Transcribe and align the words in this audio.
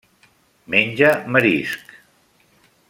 Menja 0.75 1.11
marisc. 1.27 1.95